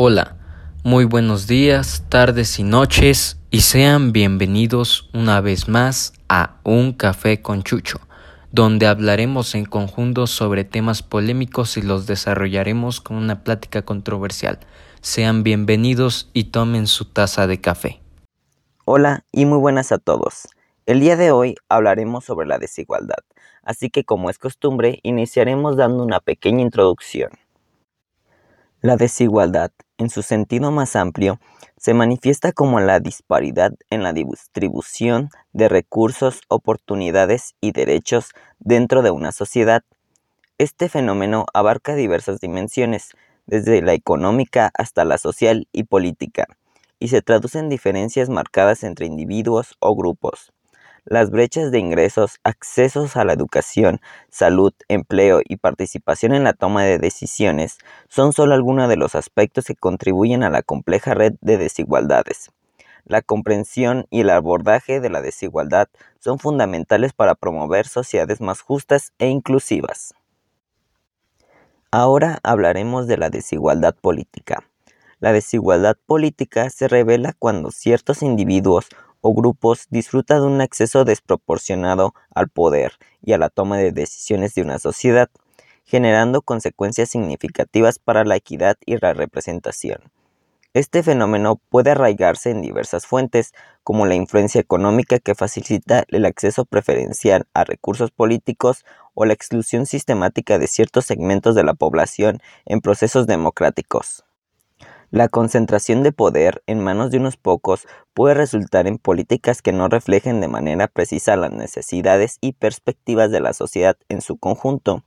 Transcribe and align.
Hola, 0.00 0.36
muy 0.84 1.06
buenos 1.06 1.48
días, 1.48 2.04
tardes 2.08 2.60
y 2.60 2.62
noches 2.62 3.40
y 3.50 3.62
sean 3.62 4.12
bienvenidos 4.12 5.10
una 5.12 5.40
vez 5.40 5.68
más 5.68 6.12
a 6.28 6.60
Un 6.62 6.92
Café 6.92 7.42
con 7.42 7.64
Chucho, 7.64 7.98
donde 8.52 8.86
hablaremos 8.86 9.56
en 9.56 9.64
conjunto 9.64 10.28
sobre 10.28 10.62
temas 10.62 11.02
polémicos 11.02 11.76
y 11.76 11.82
los 11.82 12.06
desarrollaremos 12.06 13.00
con 13.00 13.16
una 13.16 13.42
plática 13.42 13.82
controversial. 13.82 14.60
Sean 15.00 15.42
bienvenidos 15.42 16.30
y 16.32 16.44
tomen 16.44 16.86
su 16.86 17.06
taza 17.06 17.48
de 17.48 17.60
café. 17.60 18.00
Hola 18.84 19.24
y 19.32 19.46
muy 19.46 19.58
buenas 19.58 19.90
a 19.90 19.98
todos. 19.98 20.46
El 20.86 21.00
día 21.00 21.16
de 21.16 21.32
hoy 21.32 21.56
hablaremos 21.68 22.24
sobre 22.24 22.46
la 22.46 22.58
desigualdad, 22.58 23.24
así 23.64 23.90
que 23.90 24.04
como 24.04 24.30
es 24.30 24.38
costumbre, 24.38 25.00
iniciaremos 25.02 25.76
dando 25.76 26.04
una 26.04 26.20
pequeña 26.20 26.62
introducción. 26.62 27.30
La 28.80 28.96
desigualdad, 28.96 29.72
en 29.96 30.08
su 30.08 30.22
sentido 30.22 30.70
más 30.70 30.94
amplio, 30.94 31.40
se 31.78 31.94
manifiesta 31.94 32.52
como 32.52 32.78
la 32.78 33.00
disparidad 33.00 33.72
en 33.90 34.04
la 34.04 34.12
distribución 34.12 35.30
de 35.52 35.68
recursos, 35.68 36.42
oportunidades 36.46 37.56
y 37.60 37.72
derechos 37.72 38.30
dentro 38.60 39.02
de 39.02 39.10
una 39.10 39.32
sociedad. 39.32 39.82
Este 40.58 40.88
fenómeno 40.88 41.46
abarca 41.54 41.96
diversas 41.96 42.38
dimensiones, 42.38 43.16
desde 43.46 43.82
la 43.82 43.94
económica 43.94 44.70
hasta 44.74 45.04
la 45.04 45.18
social 45.18 45.66
y 45.72 45.82
política, 45.82 46.46
y 47.00 47.08
se 47.08 47.20
traduce 47.20 47.58
en 47.58 47.68
diferencias 47.68 48.28
marcadas 48.28 48.84
entre 48.84 49.06
individuos 49.06 49.74
o 49.80 49.96
grupos. 49.96 50.52
Las 51.10 51.30
brechas 51.30 51.70
de 51.70 51.78
ingresos, 51.78 52.38
accesos 52.44 53.16
a 53.16 53.24
la 53.24 53.32
educación, 53.32 53.98
salud, 54.28 54.74
empleo 54.88 55.40
y 55.42 55.56
participación 55.56 56.34
en 56.34 56.44
la 56.44 56.52
toma 56.52 56.84
de 56.84 56.98
decisiones 56.98 57.78
son 58.10 58.34
solo 58.34 58.52
algunos 58.52 58.90
de 58.90 58.96
los 58.96 59.14
aspectos 59.14 59.64
que 59.64 59.74
contribuyen 59.74 60.42
a 60.42 60.50
la 60.50 60.60
compleja 60.60 61.14
red 61.14 61.32
de 61.40 61.56
desigualdades. 61.56 62.50
La 63.06 63.22
comprensión 63.22 64.06
y 64.10 64.20
el 64.20 64.28
abordaje 64.28 65.00
de 65.00 65.08
la 65.08 65.22
desigualdad 65.22 65.88
son 66.18 66.38
fundamentales 66.38 67.14
para 67.14 67.34
promover 67.34 67.86
sociedades 67.86 68.42
más 68.42 68.60
justas 68.60 69.14
e 69.18 69.28
inclusivas. 69.28 70.12
Ahora 71.90 72.38
hablaremos 72.42 73.06
de 73.06 73.16
la 73.16 73.30
desigualdad 73.30 73.94
política. 73.94 74.62
La 75.20 75.32
desigualdad 75.32 75.96
política 76.04 76.68
se 76.68 76.86
revela 76.86 77.32
cuando 77.38 77.70
ciertos 77.70 78.22
individuos 78.22 78.90
o 79.20 79.34
grupos 79.34 79.86
disfruta 79.90 80.36
de 80.36 80.46
un 80.46 80.60
acceso 80.60 81.04
desproporcionado 81.04 82.14
al 82.34 82.48
poder 82.48 82.92
y 83.22 83.32
a 83.32 83.38
la 83.38 83.48
toma 83.48 83.78
de 83.78 83.92
decisiones 83.92 84.54
de 84.54 84.62
una 84.62 84.78
sociedad, 84.78 85.28
generando 85.84 86.42
consecuencias 86.42 87.08
significativas 87.08 87.98
para 87.98 88.24
la 88.24 88.36
equidad 88.36 88.76
y 88.84 88.98
la 88.98 89.14
representación. 89.14 90.10
Este 90.74 91.02
fenómeno 91.02 91.60
puede 91.70 91.90
arraigarse 91.90 92.50
en 92.50 92.60
diversas 92.60 93.06
fuentes, 93.06 93.54
como 93.82 94.04
la 94.04 94.14
influencia 94.14 94.60
económica 94.60 95.18
que 95.18 95.34
facilita 95.34 96.04
el 96.08 96.26
acceso 96.26 96.66
preferencial 96.66 97.46
a 97.54 97.64
recursos 97.64 98.10
políticos 98.10 98.84
o 99.14 99.24
la 99.24 99.32
exclusión 99.32 99.86
sistemática 99.86 100.58
de 100.58 100.66
ciertos 100.66 101.06
segmentos 101.06 101.54
de 101.54 101.64
la 101.64 101.74
población 101.74 102.40
en 102.66 102.80
procesos 102.80 103.26
democráticos. 103.26 104.27
La 105.10 105.30
concentración 105.30 106.02
de 106.02 106.12
poder 106.12 106.62
en 106.66 106.80
manos 106.80 107.10
de 107.10 107.16
unos 107.16 107.38
pocos 107.38 107.86
puede 108.12 108.34
resultar 108.34 108.86
en 108.86 108.98
políticas 108.98 109.62
que 109.62 109.72
no 109.72 109.88
reflejen 109.88 110.42
de 110.42 110.48
manera 110.48 110.86
precisa 110.86 111.34
las 111.34 111.50
necesidades 111.50 112.36
y 112.42 112.52
perspectivas 112.52 113.30
de 113.30 113.40
la 113.40 113.54
sociedad 113.54 113.96
en 114.10 114.20
su 114.20 114.36
conjunto, 114.36 115.04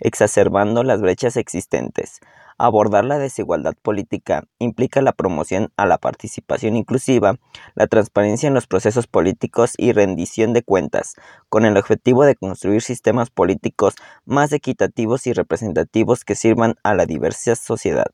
exacerbando 0.00 0.84
las 0.84 1.00
brechas 1.00 1.38
existentes. 1.38 2.20
Abordar 2.58 3.06
la 3.06 3.18
desigualdad 3.18 3.72
política 3.80 4.44
implica 4.58 5.00
la 5.00 5.12
promoción 5.12 5.72
a 5.78 5.86
la 5.86 5.96
participación 5.96 6.76
inclusiva, 6.76 7.36
la 7.74 7.86
transparencia 7.86 8.48
en 8.48 8.54
los 8.54 8.66
procesos 8.66 9.06
políticos 9.06 9.72
y 9.78 9.92
rendición 9.92 10.52
de 10.52 10.62
cuentas, 10.62 11.14
con 11.48 11.64
el 11.64 11.78
objetivo 11.78 12.24
de 12.24 12.36
construir 12.36 12.82
sistemas 12.82 13.30
políticos 13.30 13.94
más 14.26 14.52
equitativos 14.52 15.26
y 15.26 15.32
representativos 15.32 16.26
que 16.26 16.34
sirvan 16.34 16.74
a 16.82 16.94
la 16.94 17.06
diversa 17.06 17.56
sociedad. 17.56 18.08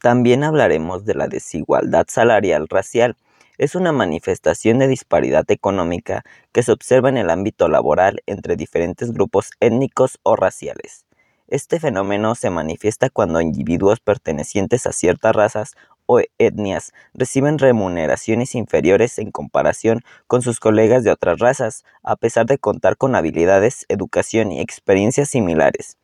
También 0.00 0.44
hablaremos 0.44 1.04
de 1.04 1.14
la 1.14 1.26
desigualdad 1.26 2.06
salarial 2.08 2.68
racial. 2.68 3.16
Es 3.58 3.74
una 3.74 3.90
manifestación 3.90 4.78
de 4.78 4.86
disparidad 4.86 5.44
económica 5.50 6.22
que 6.52 6.62
se 6.62 6.70
observa 6.70 7.08
en 7.08 7.16
el 7.16 7.30
ámbito 7.30 7.68
laboral 7.68 8.22
entre 8.26 8.54
diferentes 8.54 9.12
grupos 9.12 9.50
étnicos 9.58 10.20
o 10.22 10.36
raciales. 10.36 11.04
Este 11.48 11.80
fenómeno 11.80 12.36
se 12.36 12.50
manifiesta 12.50 13.10
cuando 13.10 13.40
individuos 13.40 13.98
pertenecientes 13.98 14.86
a 14.86 14.92
ciertas 14.92 15.34
razas 15.34 15.74
o 16.06 16.20
etnias 16.38 16.92
reciben 17.12 17.58
remuneraciones 17.58 18.54
inferiores 18.54 19.18
en 19.18 19.32
comparación 19.32 20.02
con 20.26 20.42
sus 20.42 20.60
colegas 20.60 21.02
de 21.04 21.10
otras 21.10 21.40
razas, 21.40 21.84
a 22.04 22.16
pesar 22.16 22.46
de 22.46 22.58
contar 22.58 22.96
con 22.96 23.16
habilidades, 23.16 23.84
educación 23.88 24.52
y 24.52 24.60
experiencias 24.60 25.28
similares. 25.28 25.97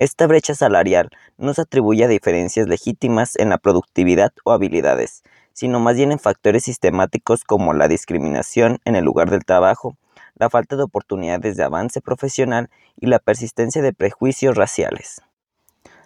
Esta 0.00 0.26
brecha 0.26 0.56
salarial 0.56 1.10
no 1.38 1.54
se 1.54 1.60
atribuye 1.62 2.04
a 2.04 2.08
diferencias 2.08 2.66
legítimas 2.66 3.36
en 3.36 3.48
la 3.48 3.58
productividad 3.58 4.32
o 4.44 4.50
habilidades, 4.50 5.22
sino 5.52 5.78
más 5.78 5.94
bien 5.94 6.10
en 6.10 6.18
factores 6.18 6.64
sistemáticos 6.64 7.44
como 7.44 7.74
la 7.74 7.86
discriminación 7.86 8.80
en 8.84 8.96
el 8.96 9.04
lugar 9.04 9.30
del 9.30 9.44
trabajo, 9.44 9.96
la 10.34 10.50
falta 10.50 10.74
de 10.74 10.82
oportunidades 10.82 11.56
de 11.56 11.62
avance 11.62 12.00
profesional 12.00 12.70
y 12.96 13.06
la 13.06 13.20
persistencia 13.20 13.82
de 13.82 13.92
prejuicios 13.92 14.56
raciales. 14.56 15.22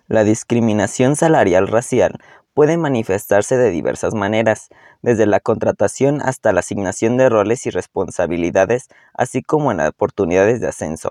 La 0.07 0.23
discriminación 0.23 1.17
salarial 1.17 1.67
racial 1.67 2.19
puede 2.53 2.77
manifestarse 2.77 3.57
de 3.57 3.71
diversas 3.71 4.13
maneras, 4.13 4.69
desde 5.01 5.25
la 5.25 5.41
contratación 5.41 6.21
hasta 6.21 6.53
la 6.53 6.61
asignación 6.61 7.17
de 7.17 7.31
roles 7.31 7.65
y 7.65 7.71
responsabilidades, 7.71 8.89
así 9.15 9.43
como 9.43 9.73
en 9.73 9.81
oportunidades 9.81 10.61
de 10.61 10.69
ascenso. 10.69 11.11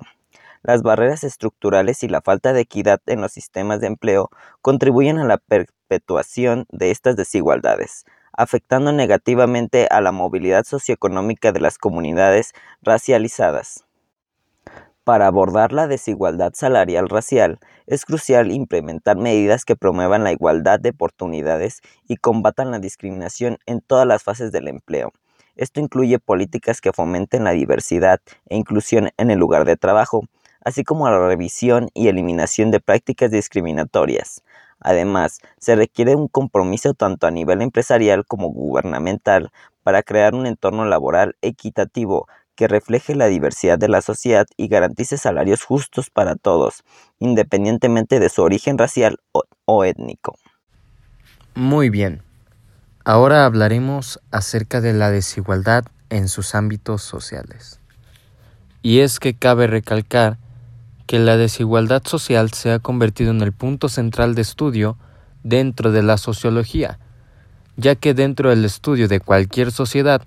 Las 0.68 0.84
barreras 0.84 1.24
estructurales 1.24 2.04
y 2.04 2.10
la 2.10 2.20
falta 2.20 2.52
de 2.52 2.60
equidad 2.60 3.00
en 3.06 3.22
los 3.22 3.32
sistemas 3.32 3.80
de 3.80 3.88
empleo 3.88 4.30
contribuyen 4.62 5.18
a 5.18 5.24
la 5.24 5.38
perpetuación 5.38 6.66
de 6.74 6.92
estas 6.92 7.16
desigualdades, 7.16 8.04
afectando 8.34 8.92
negativamente 8.92 9.88
a 9.90 10.02
la 10.02 10.12
movilidad 10.12 10.66
socioeconómica 10.66 11.54
de 11.54 11.62
las 11.62 11.78
comunidades 11.78 12.52
racializadas. 12.82 13.86
Para 15.06 15.28
abordar 15.28 15.72
la 15.72 15.88
desigualdad 15.88 16.52
salarial 16.54 17.08
racial, 17.08 17.60
es 17.86 18.04
crucial 18.04 18.52
implementar 18.52 19.16
medidas 19.16 19.64
que 19.64 19.78
promuevan 19.78 20.26
la 20.26 20.34
igualdad 20.34 20.82
de 20.82 20.90
oportunidades 20.90 21.80
y 22.10 22.18
combatan 22.18 22.72
la 22.72 22.80
discriminación 22.80 23.58
en 23.68 23.80
todas 23.80 24.06
las 24.06 24.22
fases 24.22 24.52
del 24.52 24.68
empleo. 24.68 25.14
Esto 25.56 25.80
incluye 25.80 26.20
políticas 26.20 26.82
que 26.82 26.92
fomenten 26.92 27.46
la 27.46 27.52
diversidad 27.52 28.20
e 28.48 28.58
inclusión 28.58 29.12
en 29.16 29.32
el 29.32 29.40
lugar 29.40 29.64
de 29.64 29.78
trabajo, 29.78 30.26
así 30.68 30.84
como 30.84 31.10
la 31.10 31.26
revisión 31.26 31.90
y 31.94 32.10
eliminación 32.10 32.72
de 32.72 32.82
prácticas 32.82 33.32
discriminatorias. 33.32 34.44
Además, 34.82 35.40
se 35.60 35.78
requiere 35.78 36.14
un 36.14 36.28
compromiso 36.28 36.94
tanto 36.94 37.26
a 37.26 37.32
nivel 37.32 37.62
empresarial 37.62 38.26
como 38.26 38.50
gubernamental 38.50 39.50
para 39.84 40.04
crear 40.04 40.36
un 40.36 40.46
entorno 40.46 40.84
laboral 40.84 41.38
equitativo 41.42 42.28
que 42.56 42.68
refleje 42.68 43.16
la 43.16 43.28
diversidad 43.28 43.80
de 43.80 43.88
la 43.88 44.02
sociedad 44.02 44.46
y 44.58 44.68
garantice 44.68 45.18
salarios 45.18 45.64
justos 45.64 46.10
para 46.10 46.36
todos, 46.36 46.84
independientemente 47.18 48.20
de 48.20 48.28
su 48.28 48.42
origen 48.42 48.78
racial 48.78 49.20
o, 49.66 49.86
étnico. 49.86 50.38
Muy 51.56 51.90
bien. 51.90 52.24
Ahora 53.06 53.46
hablaremos 53.46 54.20
acerca 54.32 54.82
de 54.82 54.92
la 54.92 55.12
desigualdad 55.12 55.86
en 56.10 56.28
sus 56.28 56.56
ámbitos 56.56 57.04
sociales. 57.04 57.80
Y 58.82 59.00
es 59.00 59.22
que 59.22 59.34
cabe 59.34 59.68
recalcar 59.68 60.38
que 61.08 61.20
la 61.20 61.38
desigualdad 61.38 62.04
social 62.06 62.52
se 62.52 62.72
ha 62.72 62.80
convertido 62.80 63.32
en 63.32 63.42
el 63.42 63.54
punto 63.54 63.88
central 63.88 64.36
de 64.36 64.42
estudio 64.42 64.98
dentro 65.44 65.92
de 65.92 66.04
la 66.04 66.18
sociología, 66.18 67.00
ya 67.78 67.96
que 67.96 68.14
dentro 68.14 68.50
del 68.50 68.66
estudio 68.66 69.08
de 69.08 69.22
cualquier 69.22 69.72
sociedad 69.72 70.22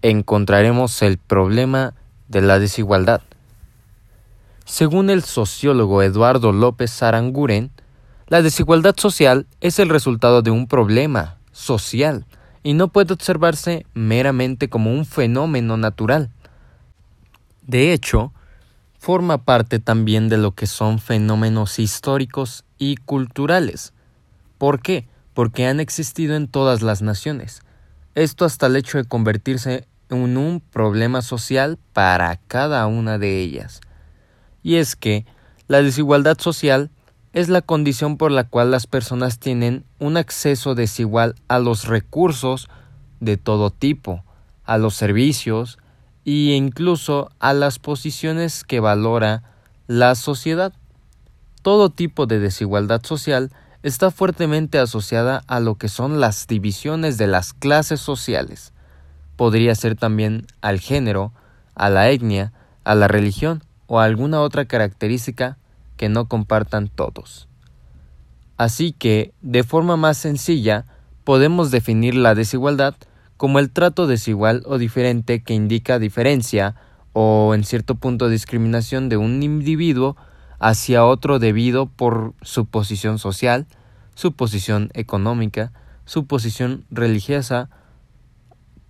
encontraremos 0.00 1.02
el 1.02 1.18
problema 1.18 1.94
de 2.28 2.40
la 2.40 2.58
desigualdad. 2.58 3.20
Según 4.64 5.10
el 5.10 5.22
sociólogo 5.22 6.02
Eduardo 6.02 6.50
López 6.52 7.02
Aranguren, 7.02 7.70
la 8.28 8.40
desigualdad 8.40 8.94
social 8.96 9.46
es 9.60 9.78
el 9.78 9.90
resultado 9.90 10.40
de 10.40 10.50
un 10.50 10.66
problema 10.66 11.36
social 11.52 12.24
y 12.62 12.72
no 12.72 12.88
puede 12.88 13.12
observarse 13.12 13.84
meramente 13.92 14.70
como 14.70 14.90
un 14.92 15.04
fenómeno 15.04 15.76
natural. 15.76 16.30
De 17.66 17.92
hecho, 17.92 18.32
forma 19.02 19.38
parte 19.38 19.80
también 19.80 20.28
de 20.28 20.36
lo 20.36 20.52
que 20.52 20.68
son 20.68 21.00
fenómenos 21.00 21.80
históricos 21.80 22.64
y 22.78 22.94
culturales. 22.98 23.92
¿Por 24.58 24.80
qué? 24.80 25.08
Porque 25.34 25.66
han 25.66 25.80
existido 25.80 26.36
en 26.36 26.46
todas 26.46 26.82
las 26.82 27.02
naciones. 27.02 27.62
Esto 28.14 28.44
hasta 28.44 28.68
el 28.68 28.76
hecho 28.76 28.98
de 28.98 29.04
convertirse 29.04 29.88
en 30.08 30.36
un 30.36 30.60
problema 30.60 31.20
social 31.20 31.80
para 31.92 32.36
cada 32.46 32.86
una 32.86 33.18
de 33.18 33.40
ellas. 33.40 33.80
Y 34.62 34.76
es 34.76 34.94
que 34.94 35.26
la 35.66 35.82
desigualdad 35.82 36.38
social 36.38 36.92
es 37.32 37.48
la 37.48 37.60
condición 37.60 38.16
por 38.16 38.30
la 38.30 38.44
cual 38.44 38.70
las 38.70 38.86
personas 38.86 39.40
tienen 39.40 39.84
un 39.98 40.16
acceso 40.16 40.76
desigual 40.76 41.34
a 41.48 41.58
los 41.58 41.88
recursos 41.88 42.68
de 43.18 43.36
todo 43.36 43.70
tipo, 43.70 44.22
a 44.62 44.78
los 44.78 44.94
servicios 44.94 45.80
e 46.24 46.54
incluso 46.54 47.30
a 47.40 47.52
las 47.52 47.78
posiciones 47.78 48.64
que 48.64 48.80
valora 48.80 49.42
la 49.86 50.14
sociedad. 50.14 50.72
Todo 51.62 51.90
tipo 51.90 52.26
de 52.26 52.38
desigualdad 52.38 53.02
social 53.04 53.50
está 53.82 54.10
fuertemente 54.10 54.78
asociada 54.78 55.42
a 55.46 55.60
lo 55.60 55.76
que 55.76 55.88
son 55.88 56.20
las 56.20 56.46
divisiones 56.46 57.18
de 57.18 57.26
las 57.26 57.52
clases 57.52 58.00
sociales. 58.00 58.72
Podría 59.36 59.74
ser 59.74 59.96
también 59.96 60.46
al 60.60 60.78
género, 60.78 61.32
a 61.74 61.90
la 61.90 62.10
etnia, 62.10 62.52
a 62.84 62.94
la 62.94 63.08
religión 63.08 63.64
o 63.86 64.00
a 64.00 64.04
alguna 64.04 64.40
otra 64.40 64.64
característica 64.66 65.58
que 65.96 66.08
no 66.08 66.26
compartan 66.26 66.88
todos. 66.88 67.48
Así 68.56 68.92
que, 68.92 69.32
de 69.40 69.64
forma 69.64 69.96
más 69.96 70.16
sencilla, 70.16 70.84
podemos 71.24 71.70
definir 71.70 72.14
la 72.14 72.34
desigualdad 72.34 72.94
como 73.42 73.58
el 73.58 73.70
trato 73.70 74.06
desigual 74.06 74.62
o 74.66 74.78
diferente 74.78 75.42
que 75.42 75.52
indica 75.52 75.98
diferencia 75.98 76.76
o 77.12 77.56
en 77.56 77.64
cierto 77.64 77.96
punto 77.96 78.28
discriminación 78.28 79.08
de 79.08 79.16
un 79.16 79.42
individuo 79.42 80.16
hacia 80.60 81.04
otro 81.04 81.40
debido 81.40 81.86
por 81.86 82.34
su 82.42 82.66
posición 82.66 83.18
social, 83.18 83.66
su 84.14 84.30
posición 84.34 84.90
económica, 84.94 85.72
su 86.04 86.24
posición 86.24 86.84
religiosa, 86.92 87.68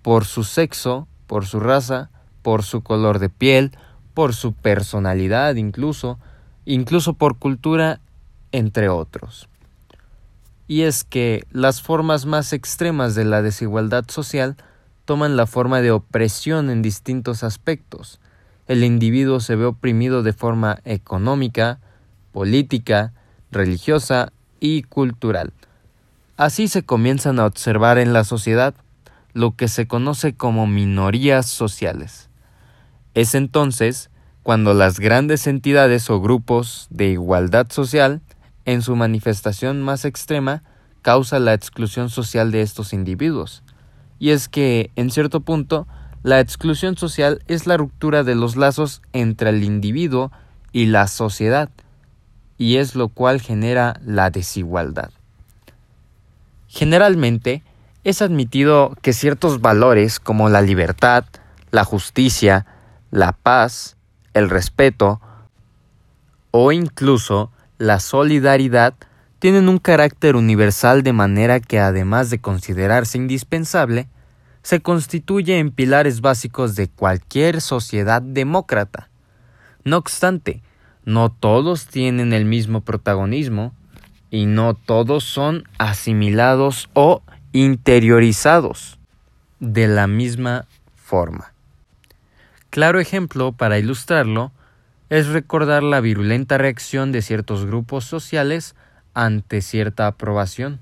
por 0.03 0.27
su 0.27 0.45
sexo, 0.45 1.09
por 1.27 1.47
su 1.47 1.59
raza, 1.59 2.11
por 2.43 2.63
su 2.63 2.83
color 2.83 3.21
de 3.21 3.31
piel, 3.31 3.73
por 4.13 4.35
su 4.35 4.53
personalidad 4.53 5.55
incluso, 5.55 6.19
incluso 6.67 7.15
por 7.15 7.39
cultura, 7.39 8.01
entre 8.51 8.91
otros. 8.91 9.49
Y 10.73 10.85
es 10.85 11.05
que 11.05 11.45
las 11.51 11.83
formas 11.83 12.25
más 12.25 12.55
extremas 12.55 13.15
de 13.15 13.27
la 13.27 13.43
desigualdad 13.43 14.07
social 14.09 14.57
toman 15.05 15.37
la 15.37 15.47
forma 15.47 15.83
de 15.83 15.91
opresión 15.91 16.71
en 16.71 16.81
distintos 16.81 17.45
aspectos. 17.45 18.21
El 18.69 18.83
individuo 18.83 19.41
se 19.41 19.55
ve 19.55 19.67
oprimido 19.67 20.23
de 20.23 20.33
forma 20.33 20.79
económica, 20.87 21.79
política, 22.33 23.13
religiosa 23.51 24.33
y 24.61 24.85
cultural. 24.85 25.53
Así 26.39 26.69
se 26.69 26.85
comienzan 26.85 27.39
a 27.39 27.45
observar 27.45 27.99
en 27.99 28.15
la 28.15 28.25
sociedad 28.25 28.73
lo 29.35 29.55
que 29.55 29.69
se 29.69 29.87
conoce 29.87 30.33
como 30.33 30.67
minorías 30.67 31.45
sociales. 31.45 32.31
Es 33.13 33.35
entonces 33.35 34.09
cuando 34.43 34.73
las 34.73 34.99
grandes 35.01 35.47
entidades 35.47 36.09
o 36.09 36.23
grupos 36.23 36.87
de 36.89 37.09
igualdad 37.09 37.71
social, 37.71 38.23
en 38.65 38.83
su 38.83 38.97
manifestación 38.97 39.83
más 39.83 40.05
extrema, 40.05 40.63
causa 41.03 41.39
la 41.39 41.55
exclusión 41.55 42.11
social 42.11 42.51
de 42.51 42.63
estos 42.63 42.93
individuos. 42.93 43.63
Y 44.19 44.31
es 44.31 44.49
que, 44.49 44.91
en 44.97 45.11
cierto 45.11 45.41
punto, 45.41 45.87
la 46.23 46.41
exclusión 46.41 46.97
social 46.97 47.43
es 47.49 47.67
la 47.67 47.77
ruptura 47.77 48.23
de 48.23 48.37
los 48.37 48.57
lazos 48.57 49.03
entre 49.13 49.51
el 49.51 49.65
individuo 49.65 50.31
y 50.73 50.87
la 50.87 51.09
sociedad, 51.09 51.69
y 52.57 52.77
es 52.77 52.95
lo 52.95 53.09
cual 53.09 53.41
genera 53.41 54.01
la 54.05 54.31
desigualdad. 54.31 55.11
Generalmente, 56.69 57.63
es 58.05 58.23
admitido 58.23 58.97
que 59.03 59.13
ciertos 59.13 59.61
valores 59.61 60.19
como 60.21 60.49
la 60.49 60.63
libertad, 60.63 61.25
la 61.71 61.85
justicia, 61.85 62.67
la 63.11 63.33
paz, 63.33 63.97
el 64.35 64.49
respeto 64.49 65.21
o 66.51 66.73
incluso 66.73 67.51
la 67.83 67.99
solidaridad 67.99 68.95
tienen 69.41 69.69
un 69.69 69.79
carácter 69.79 70.37
universal 70.37 71.03
de 71.03 71.13
manera 71.13 71.59
que 71.59 71.81
además 71.81 72.31
de 72.31 72.41
considerarse 72.41 73.19
indispensable, 73.19 74.07
se 74.63 74.81
constituye 74.81 75.59
en 75.59 75.73
pilares 75.73 76.21
básicos 76.21 76.77
de 76.77 76.87
cualquier 76.87 77.61
sociedad 77.61 78.23
demócrata. 78.23 79.09
No 79.83 79.97
obstante, 79.97 80.63
no 81.05 81.33
todos 81.33 81.89
tienen 81.89 82.33
el 82.33 82.45
mismo 82.45 82.83
protagonismo 82.83 83.75
y 84.31 84.47
no 84.47 84.75
todos 84.75 85.25
son 85.25 85.65
asimilados 85.79 86.89
o 86.93 87.23
interiorizados 87.51 89.01
de 89.59 89.89
la 89.89 90.07
misma 90.07 90.67
forma. 90.95 91.53
Claro 92.71 93.01
ejemplo 93.01 93.51
para 93.51 93.81
ilustrarlo 93.81 94.53
es 95.13 95.29
recordar 95.29 95.83
la 95.83 96.01
virulenta 96.01 96.57
reacción 96.57 97.13
de 97.13 97.21
ciertos 97.21 97.67
grupos 97.67 98.07
sociales 98.07 98.75
ante 99.13 99.61
cierta 99.61 100.07
aprobación. 100.07 100.81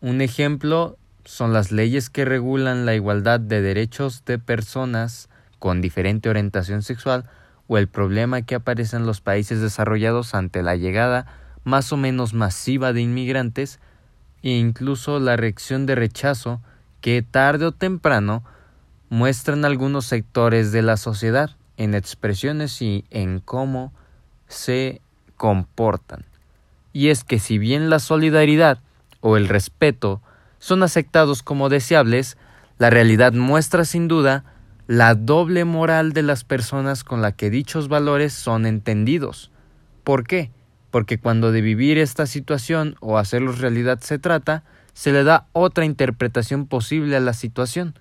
Un 0.00 0.20
ejemplo 0.20 0.98
son 1.24 1.52
las 1.52 1.70
leyes 1.70 2.10
que 2.10 2.24
regulan 2.24 2.86
la 2.86 2.96
igualdad 2.96 3.38
de 3.38 3.62
derechos 3.62 4.24
de 4.24 4.40
personas 4.40 5.28
con 5.60 5.80
diferente 5.80 6.28
orientación 6.28 6.82
sexual 6.82 7.30
o 7.68 7.78
el 7.78 7.86
problema 7.86 8.42
que 8.42 8.56
aparece 8.56 8.96
en 8.96 9.06
los 9.06 9.20
países 9.20 9.60
desarrollados 9.60 10.34
ante 10.34 10.64
la 10.64 10.74
llegada 10.74 11.26
más 11.62 11.92
o 11.92 11.96
menos 11.96 12.34
masiva 12.34 12.92
de 12.92 13.02
inmigrantes 13.02 13.78
e 14.42 14.50
incluso 14.50 15.20
la 15.20 15.36
reacción 15.36 15.86
de 15.86 15.94
rechazo 15.94 16.60
que 17.00 17.22
tarde 17.22 17.66
o 17.66 17.70
temprano 17.70 18.42
muestran 19.08 19.64
algunos 19.64 20.04
sectores 20.04 20.72
de 20.72 20.82
la 20.82 20.96
sociedad 20.96 21.56
en 21.76 21.94
expresiones 21.94 22.80
y 22.82 23.04
en 23.10 23.40
cómo 23.40 23.92
se 24.48 25.00
comportan. 25.36 26.24
Y 26.92 27.08
es 27.08 27.24
que 27.24 27.38
si 27.38 27.58
bien 27.58 27.90
la 27.90 27.98
solidaridad 27.98 28.78
o 29.20 29.36
el 29.36 29.48
respeto 29.48 30.22
son 30.58 30.82
aceptados 30.82 31.42
como 31.42 31.68
deseables, 31.68 32.36
la 32.78 32.90
realidad 32.90 33.32
muestra 33.32 33.84
sin 33.84 34.08
duda 34.08 34.44
la 34.86 35.14
doble 35.14 35.64
moral 35.64 36.12
de 36.12 36.22
las 36.22 36.44
personas 36.44 37.04
con 37.04 37.22
la 37.22 37.32
que 37.32 37.50
dichos 37.50 37.88
valores 37.88 38.32
son 38.32 38.66
entendidos. 38.66 39.50
¿Por 40.04 40.26
qué? 40.26 40.50
Porque 40.90 41.18
cuando 41.18 41.52
de 41.52 41.62
vivir 41.62 41.98
esta 41.98 42.26
situación 42.26 42.96
o 43.00 43.18
hacerlos 43.18 43.60
realidad 43.60 44.00
se 44.00 44.18
trata, 44.18 44.62
se 44.92 45.12
le 45.12 45.24
da 45.24 45.46
otra 45.52 45.84
interpretación 45.84 46.66
posible 46.66 47.16
a 47.16 47.20
la 47.20 47.32
situación, 47.32 47.98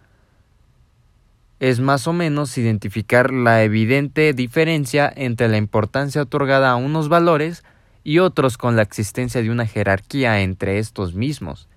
es 1.63 1.79
más 1.79 2.07
o 2.09 2.13
menos 2.13 2.57
identificar 2.57 3.31
la 3.31 3.63
evidente 3.63 4.33
diferencia 4.33 5.09
entre 5.15 5.47
la 5.47 5.55
importancia 5.55 6.21
otorgada 6.21 6.71
a 6.71 6.75
unos 6.75 7.07
valores 7.07 7.63
y 8.03 8.19
otros 8.19 8.57
con 8.57 8.75
la 8.75 8.81
existencia 8.81 9.41
de 9.41 9.49
una 9.49 9.65
jerarquía 9.65 10.41
entre 10.41 10.77
estos 10.77 11.13
mismos. 11.13 11.69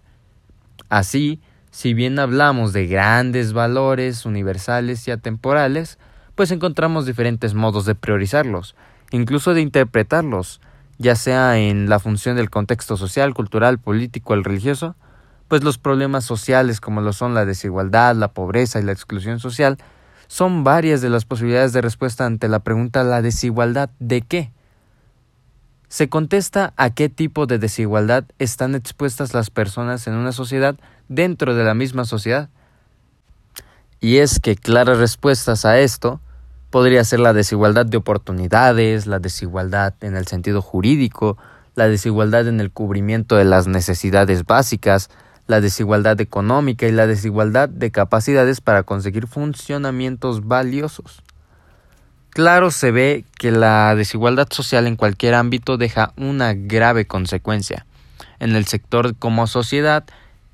Así, 0.88 1.38
si 1.70 1.94
bien 1.94 2.18
hablamos 2.18 2.72
de 2.72 2.88
grandes 2.88 3.52
valores 3.52 4.26
universales 4.26 5.06
y 5.06 5.12
atemporales, 5.12 6.00
pues 6.34 6.50
encontramos 6.50 7.06
diferentes 7.06 7.54
modos 7.54 7.84
de 7.86 7.94
priorizarlos, 7.94 8.74
incluso 9.12 9.54
de 9.54 9.60
interpretarlos, 9.60 10.60
ya 10.98 11.14
sea 11.14 11.58
en 11.58 11.88
la 11.88 12.00
función 12.00 12.34
del 12.34 12.50
contexto 12.50 12.96
social, 12.96 13.34
cultural, 13.34 13.78
político, 13.78 14.34
el 14.34 14.42
religioso, 14.42 14.96
pues 15.48 15.62
los 15.62 15.78
problemas 15.78 16.24
sociales 16.24 16.80
como 16.80 17.00
lo 17.00 17.12
son 17.12 17.34
la 17.34 17.44
desigualdad, 17.44 18.16
la 18.16 18.28
pobreza 18.28 18.80
y 18.80 18.82
la 18.82 18.92
exclusión 18.92 19.38
social 19.38 19.78
son 20.28 20.64
varias 20.64 21.00
de 21.00 21.10
las 21.10 21.24
posibilidades 21.24 21.72
de 21.72 21.80
respuesta 21.80 22.26
ante 22.26 22.48
la 22.48 22.60
pregunta 22.60 23.04
¿la 23.04 23.22
desigualdad 23.22 23.90
de 24.00 24.22
qué? 24.22 24.50
Se 25.88 26.08
contesta 26.08 26.74
a 26.76 26.90
qué 26.90 27.08
tipo 27.08 27.46
de 27.46 27.58
desigualdad 27.58 28.24
están 28.38 28.74
expuestas 28.74 29.34
las 29.34 29.50
personas 29.50 30.06
en 30.06 30.14
una 30.14 30.32
sociedad 30.32 30.76
dentro 31.08 31.54
de 31.54 31.64
la 31.64 31.74
misma 31.74 32.04
sociedad. 32.04 32.48
Y 34.00 34.18
es 34.18 34.40
que 34.40 34.56
claras 34.56 34.98
respuestas 34.98 35.64
a 35.64 35.78
esto 35.78 36.20
podría 36.70 37.04
ser 37.04 37.20
la 37.20 37.32
desigualdad 37.32 37.86
de 37.86 37.96
oportunidades, 37.96 39.06
la 39.06 39.20
desigualdad 39.20 39.94
en 40.00 40.16
el 40.16 40.26
sentido 40.26 40.60
jurídico, 40.60 41.38
la 41.76 41.88
desigualdad 41.88 42.48
en 42.48 42.60
el 42.60 42.72
cubrimiento 42.72 43.36
de 43.36 43.44
las 43.44 43.68
necesidades 43.68 44.44
básicas, 44.44 45.08
la 45.46 45.60
desigualdad 45.60 46.20
económica 46.20 46.86
y 46.86 46.92
la 46.92 47.06
desigualdad 47.06 47.68
de 47.68 47.90
capacidades 47.90 48.60
para 48.60 48.82
conseguir 48.82 49.26
funcionamientos 49.26 50.46
valiosos. 50.46 51.22
Claro 52.30 52.70
se 52.70 52.90
ve 52.90 53.24
que 53.38 53.50
la 53.50 53.94
desigualdad 53.94 54.48
social 54.50 54.86
en 54.86 54.96
cualquier 54.96 55.34
ámbito 55.34 55.78
deja 55.78 56.12
una 56.16 56.52
grave 56.54 57.06
consecuencia 57.06 57.86
en 58.40 58.54
el 58.54 58.66
sector 58.66 59.16
como 59.16 59.46
sociedad 59.46 60.04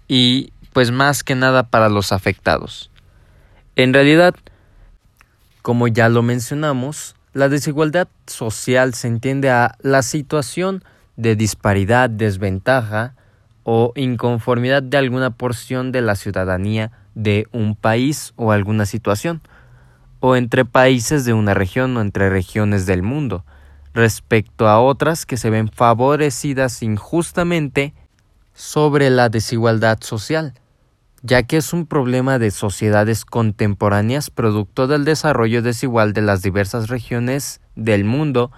y 0.06 0.52
pues 0.72 0.90
más 0.90 1.24
que 1.24 1.34
nada 1.34 1.64
para 1.64 1.88
los 1.88 2.12
afectados. 2.12 2.90
En 3.76 3.92
realidad, 3.92 4.34
como 5.62 5.88
ya 5.88 6.08
lo 6.08 6.22
mencionamos, 6.22 7.16
la 7.32 7.48
desigualdad 7.48 8.08
social 8.26 8.94
se 8.94 9.08
entiende 9.08 9.50
a 9.50 9.76
la 9.80 10.02
situación 10.02 10.84
de 11.16 11.34
disparidad, 11.34 12.10
desventaja, 12.10 13.14
o 13.64 13.92
inconformidad 13.94 14.82
de 14.82 14.96
alguna 14.96 15.30
porción 15.30 15.92
de 15.92 16.00
la 16.00 16.16
ciudadanía 16.16 16.90
de 17.14 17.46
un 17.52 17.74
país 17.76 18.32
o 18.36 18.52
alguna 18.52 18.86
situación, 18.86 19.42
o 20.20 20.36
entre 20.36 20.64
países 20.64 21.24
de 21.24 21.32
una 21.32 21.54
región 21.54 21.96
o 21.96 22.00
entre 22.00 22.30
regiones 22.30 22.86
del 22.86 23.02
mundo, 23.02 23.44
respecto 23.94 24.68
a 24.68 24.80
otras 24.80 25.26
que 25.26 25.36
se 25.36 25.50
ven 25.50 25.68
favorecidas 25.68 26.82
injustamente 26.82 27.94
sobre 28.54 29.10
la 29.10 29.28
desigualdad 29.28 29.98
social, 30.00 30.54
ya 31.22 31.42
que 31.44 31.56
es 31.56 31.72
un 31.72 31.86
problema 31.86 32.38
de 32.38 32.50
sociedades 32.50 33.24
contemporáneas 33.24 34.30
producto 34.30 34.86
del 34.86 35.04
desarrollo 35.04 35.62
desigual 35.62 36.12
de 36.12 36.22
las 36.22 36.42
diversas 36.42 36.88
regiones 36.88 37.60
del 37.76 38.04
mundo 38.04 38.50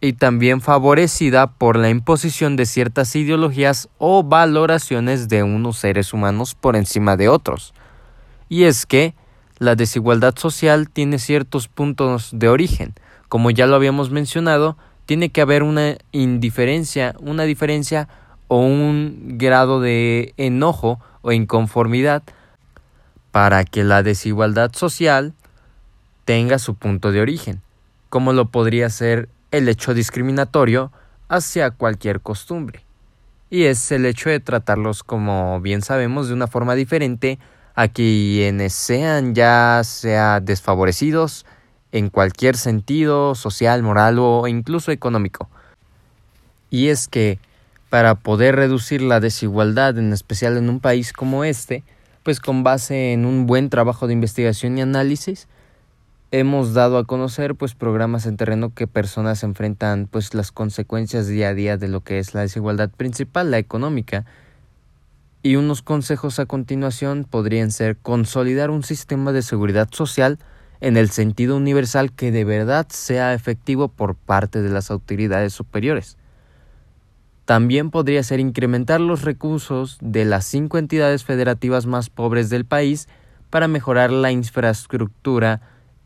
y 0.00 0.14
también 0.14 0.60
favorecida 0.60 1.46
por 1.46 1.76
la 1.76 1.90
imposición 1.90 2.56
de 2.56 2.66
ciertas 2.66 3.14
ideologías 3.16 3.88
o 3.98 4.22
valoraciones 4.22 5.28
de 5.28 5.42
unos 5.42 5.78
seres 5.78 6.14
humanos 6.14 6.54
por 6.54 6.76
encima 6.76 7.16
de 7.16 7.28
otros. 7.28 7.74
Y 8.48 8.64
es 8.64 8.86
que 8.86 9.14
la 9.58 9.74
desigualdad 9.74 10.34
social 10.36 10.88
tiene 10.88 11.18
ciertos 11.18 11.68
puntos 11.68 12.30
de 12.32 12.48
origen. 12.48 12.94
Como 13.28 13.50
ya 13.50 13.66
lo 13.66 13.76
habíamos 13.76 14.10
mencionado, 14.10 14.76
tiene 15.04 15.28
que 15.28 15.42
haber 15.42 15.62
una 15.62 15.96
indiferencia, 16.12 17.14
una 17.20 17.44
diferencia 17.44 18.08
o 18.48 18.60
un 18.60 19.36
grado 19.36 19.80
de 19.80 20.32
enojo 20.38 20.98
o 21.20 21.32
inconformidad 21.32 22.22
para 23.32 23.64
que 23.64 23.84
la 23.84 24.02
desigualdad 24.02 24.72
social 24.72 25.34
tenga 26.24 26.58
su 26.58 26.74
punto 26.74 27.12
de 27.12 27.20
origen, 27.20 27.60
como 28.08 28.32
lo 28.32 28.46
podría 28.46 28.88
ser 28.88 29.28
el 29.50 29.68
hecho 29.68 29.94
discriminatorio 29.94 30.92
hacia 31.28 31.70
cualquier 31.70 32.20
costumbre. 32.20 32.84
Y 33.50 33.64
es 33.64 33.90
el 33.90 34.06
hecho 34.06 34.30
de 34.30 34.40
tratarlos, 34.40 35.02
como 35.02 35.60
bien 35.60 35.82
sabemos, 35.82 36.28
de 36.28 36.34
una 36.34 36.46
forma 36.46 36.74
diferente 36.74 37.38
a 37.74 37.88
quienes 37.88 38.72
sean 38.72 39.34
ya 39.34 39.80
sea 39.84 40.40
desfavorecidos 40.40 41.46
en 41.92 42.10
cualquier 42.10 42.56
sentido 42.56 43.34
social, 43.34 43.82
moral 43.82 44.18
o 44.18 44.46
incluso 44.46 44.92
económico. 44.92 45.48
Y 46.70 46.88
es 46.88 47.08
que 47.08 47.38
para 47.88 48.14
poder 48.14 48.54
reducir 48.54 49.02
la 49.02 49.18
desigualdad, 49.18 49.98
en 49.98 50.12
especial 50.12 50.56
en 50.56 50.68
un 50.68 50.78
país 50.78 51.12
como 51.12 51.42
este, 51.42 51.82
pues 52.22 52.38
con 52.38 52.62
base 52.62 53.12
en 53.12 53.26
un 53.26 53.46
buen 53.46 53.70
trabajo 53.70 54.06
de 54.06 54.12
investigación 54.12 54.78
y 54.78 54.82
análisis, 54.82 55.48
hemos 56.32 56.74
dado 56.74 56.98
a 56.98 57.04
conocer 57.04 57.54
pues 57.56 57.74
programas 57.74 58.26
en 58.26 58.36
terreno 58.36 58.72
que 58.72 58.86
personas 58.86 59.42
enfrentan 59.42 60.06
pues 60.10 60.34
las 60.34 60.52
consecuencias 60.52 61.26
día 61.26 61.48
a 61.48 61.54
día 61.54 61.76
de 61.76 61.88
lo 61.88 62.02
que 62.02 62.18
es 62.18 62.34
la 62.34 62.42
desigualdad 62.42 62.90
principal, 62.90 63.50
la 63.50 63.58
económica. 63.58 64.24
Y 65.42 65.56
unos 65.56 65.82
consejos 65.82 66.38
a 66.38 66.46
continuación 66.46 67.26
podrían 67.28 67.70
ser 67.70 67.96
consolidar 67.96 68.70
un 68.70 68.84
sistema 68.84 69.32
de 69.32 69.42
seguridad 69.42 69.88
social 69.90 70.38
en 70.80 70.96
el 70.96 71.10
sentido 71.10 71.56
universal 71.56 72.12
que 72.12 72.30
de 72.30 72.44
verdad 72.44 72.86
sea 72.90 73.34
efectivo 73.34 73.88
por 73.88 74.14
parte 74.14 74.62
de 74.62 74.70
las 74.70 74.90
autoridades 74.90 75.52
superiores. 75.52 76.16
También 77.44 77.90
podría 77.90 78.22
ser 78.22 78.38
incrementar 78.38 79.00
los 79.00 79.22
recursos 79.22 79.98
de 80.00 80.24
las 80.24 80.44
cinco 80.44 80.78
entidades 80.78 81.24
federativas 81.24 81.86
más 81.86 82.08
pobres 82.08 82.48
del 82.48 82.64
país 82.64 83.08
para 83.50 83.66
mejorar 83.66 84.12
la 84.12 84.30
infraestructura 84.30 85.60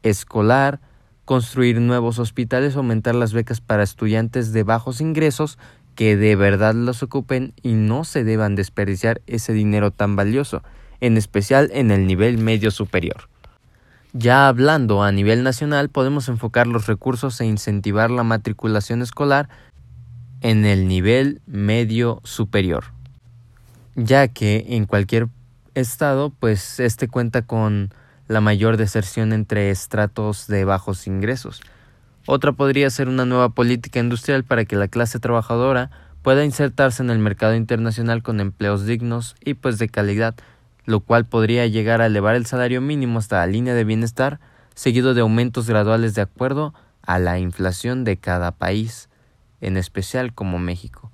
escolar, 0.05 0.81
construir 1.25 1.81
nuevos 1.81 2.21
hospitales, 2.21 2.77
aumentar 2.77 3.17
las 3.17 3.33
becas 3.33 3.61
para 3.61 3.83
estudiantes 3.83 4.53
de 4.53 4.63
bajos 4.63 5.01
ingresos 5.01 5.59
que 5.97 6.17
de 6.17 6.37
verdad 6.37 6.75
los 6.75 7.03
ocupen 7.03 7.55
y 7.63 7.73
no 7.73 8.05
se 8.05 8.23
deban 8.25 8.55
desperdiciar 8.55 9.23
ese 9.27 9.53
dinero 9.53 9.91
tan 9.91 10.17
valioso, 10.17 10.63
en 11.01 11.17
especial 11.17 11.71
en 11.73 11.91
el 11.91 12.07
nivel 12.07 12.39
medio 12.39 12.71
superior. 12.71 13.29
Ya 14.13 14.47
hablando 14.47 15.03
a 15.03 15.11
nivel 15.11 15.43
nacional, 15.43 15.89
podemos 15.89 16.29
enfocar 16.29 16.67
los 16.67 16.87
recursos 16.87 17.41
e 17.41 17.47
incentivar 17.47 18.11
la 18.11 18.23
matriculación 18.23 19.03
escolar 19.03 19.49
en 20.41 20.65
el 20.65 20.87
nivel 20.87 21.41
medio 21.47 22.21
superior, 22.23 22.85
ya 23.97 24.29
que 24.29 24.67
en 24.69 24.85
cualquier 24.85 25.29
estado, 25.75 26.31
pues 26.31 26.81
este 26.81 27.09
cuenta 27.09 27.43
con 27.43 27.91
la 28.29 28.41
mayor 28.41 28.77
deserción 28.77 29.33
entre 29.33 29.71
estratos 29.71 30.47
de 30.47 30.65
bajos 30.65 31.07
ingresos. 31.07 31.63
Otra 32.27 32.53
podría 32.53 32.89
ser 32.89 33.09
una 33.09 33.27
nueva 33.27 33.51
política 33.51 34.01
industrial 34.01 34.45
para 34.45 34.65
que 34.65 34.77
la 34.77 34.89
clase 34.89 35.19
trabajadora 35.19 35.91
pueda 36.23 36.45
insertarse 36.45 37.03
en 37.03 37.11
el 37.11 37.19
mercado 37.19 37.55
internacional 37.55 38.23
con 38.23 38.41
empleos 38.41 38.87
dignos 38.87 39.37
y 39.45 39.55
pues 39.55 39.79
de 39.79 39.91
calidad, 39.91 40.35
lo 40.87 41.01
cual 41.01 41.27
podría 41.27 41.67
llegar 41.67 42.01
a 42.01 42.07
elevar 42.07 42.35
el 42.35 42.47
salario 42.47 42.81
mínimo 42.81 43.19
hasta 43.19 43.37
la 43.37 43.47
línea 43.47 43.75
de 43.75 43.85
bienestar, 43.85 44.41
seguido 44.75 45.13
de 45.13 45.21
aumentos 45.21 45.69
graduales 45.69 46.15
de 46.15 46.23
acuerdo 46.23 46.73
a 47.03 47.19
la 47.19 47.39
inflación 47.39 48.05
de 48.05 48.17
cada 48.17 48.53
país, 48.53 49.11
en 49.61 49.77
especial 49.77 50.33
como 50.33 50.59
México. 50.59 51.13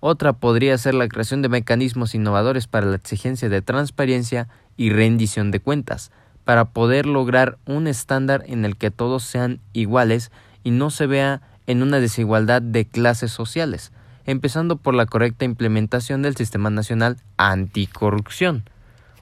Otra 0.00 0.32
podría 0.32 0.78
ser 0.78 0.94
la 0.94 1.08
creación 1.08 1.42
de 1.42 1.50
mecanismos 1.50 2.14
innovadores 2.14 2.66
para 2.66 2.86
la 2.86 2.96
exigencia 2.96 3.50
de 3.50 3.60
transparencia 3.60 4.48
y 4.78 4.88
rendición 4.88 5.50
de 5.50 5.60
cuentas, 5.60 6.10
para 6.50 6.64
poder 6.64 7.06
lograr 7.06 7.58
un 7.64 7.86
estándar 7.86 8.42
en 8.48 8.64
el 8.64 8.76
que 8.76 8.90
todos 8.90 9.22
sean 9.22 9.60
iguales 9.72 10.32
y 10.64 10.72
no 10.72 10.90
se 10.90 11.06
vea 11.06 11.42
en 11.68 11.80
una 11.80 12.00
desigualdad 12.00 12.60
de 12.60 12.86
clases 12.86 13.30
sociales, 13.30 13.92
empezando 14.24 14.74
por 14.74 14.96
la 14.96 15.06
correcta 15.06 15.44
implementación 15.44 16.22
del 16.22 16.34
Sistema 16.34 16.68
Nacional 16.68 17.18
Anticorrupción, 17.36 18.64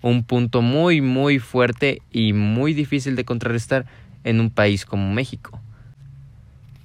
un 0.01 0.25
punto 0.25 0.63
muy 0.63 1.03
muy 1.03 1.39
fuerte 1.39 2.01
y 2.11 2.33
muy 2.33 2.73
difícil 2.73 3.15
de 3.15 3.27
contrarrestar 3.27 3.85
en 4.25 4.41
un 4.41 4.49
país 4.49 4.87
como 4.87 5.13
México. 5.13 5.61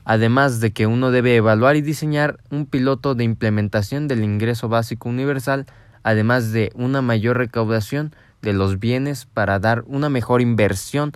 Además 0.04 0.60
de 0.60 0.74
que 0.74 0.88
uno 0.88 1.12
debe 1.12 1.38
evaluar 1.38 1.78
y 1.78 1.82
diseñar 1.82 2.38
un 2.50 2.66
piloto 2.66 3.16
de 3.16 3.24
implementación 3.24 4.10
del 4.10 4.26
ingreso 4.26 4.68
básico 4.68 5.08
universal, 5.08 5.68
además 6.04 6.52
de 6.52 6.74
una 6.76 7.02
mayor 7.02 7.38
recaudación 7.38 8.14
de 8.44 8.54
los 8.54 8.80
bienes 8.80 9.26
para 9.26 9.58
dar 9.58 9.84
una 9.88 10.10
mejor 10.10 10.42
inversión 10.42 11.14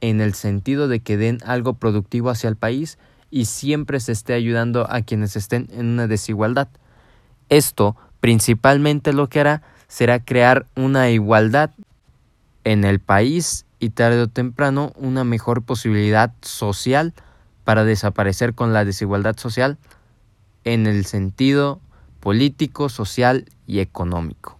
en 0.00 0.20
el 0.20 0.34
sentido 0.34 0.88
de 0.88 1.00
que 1.00 1.16
den 1.16 1.38
algo 1.46 1.74
productivo 1.74 2.30
hacia 2.30 2.48
el 2.48 2.56
país 2.56 2.98
y 3.30 3.44
siempre 3.44 4.00
se 4.00 4.12
esté 4.12 4.32
ayudando 4.32 4.90
a 4.90 5.02
quienes 5.02 5.36
estén 5.36 5.68
en 5.72 5.86
una 5.86 6.06
desigualdad. 6.06 6.68
Esto 7.48 7.96
principalmente 8.20 9.12
lo 9.12 9.28
que 9.28 9.40
hará 9.40 9.62
será 9.86 10.18
crear 10.18 10.66
una 10.74 11.10
igualdad 11.10 11.70
en 12.64 12.84
el 12.84 12.98
país 12.98 13.66
y 13.78 13.90
tarde 13.90 14.22
o 14.22 14.28
temprano 14.28 14.92
una 14.96 15.24
mejor 15.24 15.62
posibilidad 15.62 16.32
social 16.40 17.12
para 17.64 17.84
desaparecer 17.84 18.54
con 18.54 18.72
la 18.72 18.84
desigualdad 18.84 19.36
social 19.36 19.76
en 20.64 20.86
el 20.86 21.04
sentido 21.04 21.80
político, 22.20 22.88
social 22.88 23.44
y 23.66 23.80
económico. 23.80 24.58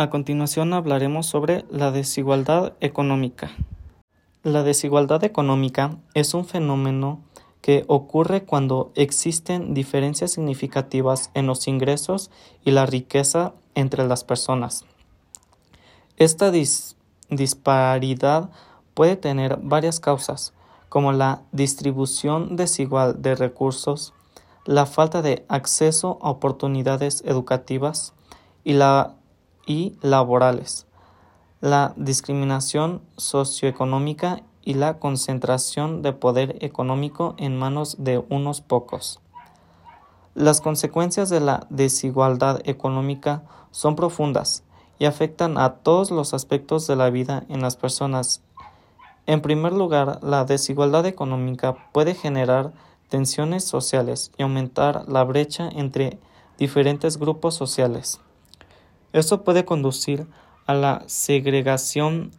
A 0.00 0.10
continuación 0.10 0.74
hablaremos 0.74 1.26
sobre 1.26 1.64
la 1.70 1.90
desigualdad 1.90 2.74
económica. 2.78 3.50
La 4.44 4.62
desigualdad 4.62 5.24
económica 5.24 5.98
es 6.14 6.34
un 6.34 6.44
fenómeno 6.44 7.20
que 7.62 7.84
ocurre 7.88 8.44
cuando 8.44 8.92
existen 8.94 9.74
diferencias 9.74 10.30
significativas 10.30 11.32
en 11.34 11.48
los 11.48 11.66
ingresos 11.66 12.30
y 12.64 12.70
la 12.70 12.86
riqueza 12.86 13.54
entre 13.74 14.06
las 14.06 14.22
personas. 14.22 14.84
Esta 16.16 16.52
disparidad 17.28 18.50
puede 18.94 19.16
tener 19.16 19.58
varias 19.60 19.98
causas, 19.98 20.54
como 20.88 21.10
la 21.10 21.42
distribución 21.50 22.54
desigual 22.54 23.20
de 23.20 23.34
recursos, 23.34 24.14
la 24.64 24.86
falta 24.86 25.22
de 25.22 25.44
acceso 25.48 26.20
a 26.22 26.30
oportunidades 26.30 27.24
educativas 27.26 28.14
y 28.62 28.74
la 28.74 29.17
y 29.68 29.96
laborales, 30.00 30.88
la 31.60 31.92
discriminación 31.96 33.02
socioeconómica 33.16 34.42
y 34.62 34.74
la 34.74 34.98
concentración 34.98 36.02
de 36.02 36.12
poder 36.12 36.56
económico 36.60 37.36
en 37.38 37.56
manos 37.56 37.96
de 37.98 38.24
unos 38.28 38.60
pocos. 38.60 39.20
Las 40.34 40.60
consecuencias 40.60 41.30
de 41.30 41.40
la 41.40 41.66
desigualdad 41.70 42.60
económica 42.64 43.42
son 43.70 43.94
profundas 43.94 44.64
y 44.98 45.04
afectan 45.04 45.58
a 45.58 45.74
todos 45.74 46.10
los 46.10 46.34
aspectos 46.34 46.86
de 46.86 46.96
la 46.96 47.10
vida 47.10 47.44
en 47.48 47.60
las 47.60 47.76
personas. 47.76 48.42
En 49.26 49.42
primer 49.42 49.72
lugar, 49.72 50.20
la 50.22 50.44
desigualdad 50.44 51.06
económica 51.06 51.76
puede 51.92 52.14
generar 52.14 52.72
tensiones 53.08 53.64
sociales 53.64 54.32
y 54.38 54.42
aumentar 54.42 55.04
la 55.08 55.24
brecha 55.24 55.68
entre 55.68 56.18
diferentes 56.56 57.18
grupos 57.18 57.54
sociales. 57.54 58.20
Esto 59.12 59.44
puede 59.44 59.64
conducir 59.64 60.26
a 60.66 60.74
la 60.74 61.02
segregación 61.06 62.30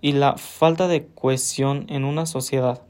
y 0.00 0.12
la 0.12 0.36
falta 0.36 0.88
de 0.88 1.06
cohesión 1.06 1.86
en 1.88 2.04
una 2.04 2.26
sociedad, 2.26 2.82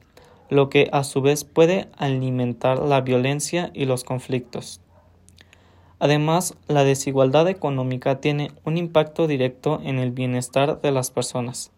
lo 0.51 0.69
que 0.69 0.89
a 0.93 1.05
su 1.05 1.21
vez 1.21 1.45
puede 1.45 1.89
alimentar 1.97 2.79
la 2.81 3.01
violencia 3.01 3.71
y 3.75 3.85
los 3.85 4.05
conflictos. 4.05 4.81
Además, 6.01 6.57
la 6.69 6.85
desigualdad 6.85 7.49
económica 7.49 8.21
tiene 8.21 8.53
un 8.65 8.77
impacto 8.77 9.27
directo 9.27 9.81
en 9.83 9.99
el 9.99 10.13
bienestar 10.13 10.81
de 10.81 10.93
las 10.93 11.11
personas. 11.11 11.73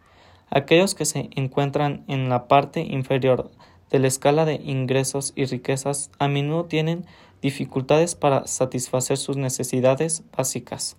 Aquellos 0.51 0.95
que 0.95 1.05
se 1.05 1.31
encuentran 1.37 2.05
en 2.09 2.29
la 2.29 2.49
parte 2.49 2.81
inferior 2.81 3.51
de 3.91 3.99
la 3.99 4.09
escala 4.09 4.45
de 4.45 4.55
ingresos 4.57 5.33
y 5.37 5.45
riquezas 5.45 6.11
a 6.19 6.29
menudo 6.29 6.67
tienen 6.67 7.07
dificultades 7.41 8.15
para 8.15 8.47
satisfacer 8.47 9.17
sus 9.17 9.37
necesidades 9.37 10.23
básicas, 10.37 10.97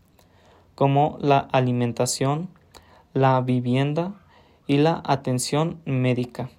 como 0.75 1.17
la 1.21 1.39
alimentación, 1.39 2.49
la 3.13 3.39
vivienda 3.41 4.13
y 4.67 4.77
la 4.77 5.01
atención 5.05 5.79
médica. 5.85 6.49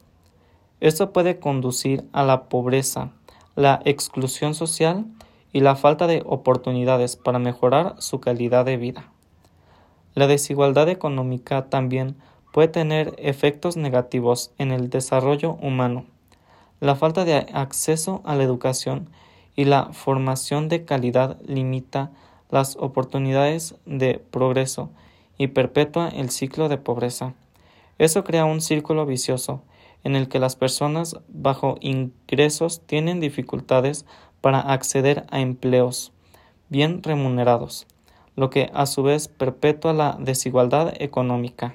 Esto 0.81 1.13
puede 1.13 1.39
conducir 1.39 2.05
a 2.13 2.25
la 2.25 2.45
pobreza, 2.45 3.11
la 3.55 3.81
exclusión 3.85 4.55
social 4.55 5.07
y 5.53 5.61
la 5.61 5.77
falta 5.77 6.07
de 6.07 6.23
oportunidades 6.27 7.17
para 7.17 7.39
mejorar 7.39 7.95
su 7.99 8.21
calidad 8.21 8.65
de 8.65 8.77
vida. 8.77 9.05
La 10.15 10.27
desigualdad 10.27 10.89
económica 10.89 11.67
también 11.71 12.17
puede 12.53 12.69
tener 12.69 13.15
efectos 13.19 13.77
negativos 13.77 14.53
en 14.59 14.73
el 14.73 14.91
desarrollo 14.91 15.53
humano. 15.55 16.05
La 16.81 16.97
falta 16.97 17.25
de 17.25 17.47
acceso 17.53 18.21
a 18.25 18.35
la 18.35 18.43
educación 18.43 19.09
y 19.57 19.65
la 19.65 19.93
formación 19.93 20.69
de 20.69 20.85
calidad 20.85 21.39
limita 21.47 22.11
las 22.53 22.77
oportunidades 22.77 23.75
de 23.87 24.21
progreso 24.31 24.91
y 25.39 25.49
perpetúa 25.49 26.09
el 26.11 26.31
ciclo 26.31 26.69
de 26.69 26.77
pobreza. 26.77 27.35
Eso 27.99 28.23
crea 28.23 28.45
un 28.45 28.61
círculo 28.61 29.07
vicioso 29.07 29.63
en 30.05 30.17
el 30.17 30.29
que 30.29 30.39
las 30.39 30.55
personas 30.55 31.17
bajo 31.29 31.77
ingresos 31.81 32.83
tienen 32.87 33.21
dificultades 33.21 34.05
para 34.41 34.61
acceder 34.61 35.25
a 35.31 35.41
empleos 35.41 36.13
bien 36.69 37.03
remunerados, 37.03 37.87
lo 38.37 38.51
que 38.51 38.71
a 38.75 38.87
su 38.87 39.03
vez 39.03 39.29
perpetúa 39.29 39.95
la 39.95 40.17
desigualdad 40.21 40.93
económica. 41.01 41.75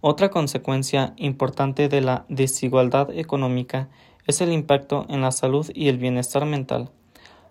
Otra 0.00 0.30
consecuencia 0.30 1.14
importante 1.16 1.88
de 1.88 2.00
la 2.00 2.24
desigualdad 2.28 3.10
económica 3.10 3.88
es 4.26 4.40
el 4.40 4.52
impacto 4.52 5.04
en 5.08 5.20
la 5.20 5.32
salud 5.32 5.68
y 5.74 5.88
el 5.88 5.98
bienestar 5.98 6.46
mental. 6.46 6.90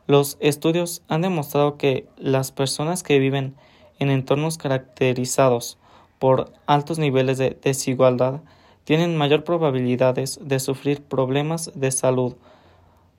Los 0.10 0.38
estudios 0.39 1.04
han 1.08 1.22
demostrado 1.22 1.78
que 1.78 2.08
las 2.18 2.51
personas 2.51 3.04
que 3.04 3.20
viven 3.20 3.54
en 4.00 4.10
entornos 4.10 4.58
caracterizados 4.58 5.78
por 6.18 6.51
altos 6.66 6.98
niveles 6.98 7.38
de 7.38 7.60
desigualdad 7.62 8.42
tienen 8.86 9.16
mayor 9.16 9.44
probabilidades 9.44 10.39
de 10.42 10.60
sufrir 10.60 11.04
problemas 11.04 11.72
de 11.75 11.92
salud 11.92 12.34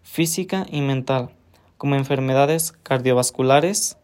física 0.02 0.66
y 0.68 0.80
mental, 0.80 1.30
como 1.78 1.94
enfermedades 1.94 2.72
cardiovasculares, 2.72 3.96